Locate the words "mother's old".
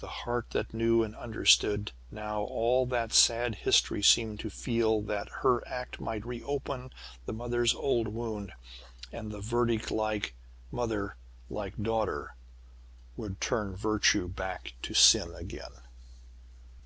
7.32-8.08